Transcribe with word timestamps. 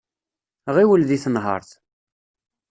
Ɣiwel 0.75 1.01
deg 1.09 1.21
tenhaṛt. 1.23 1.71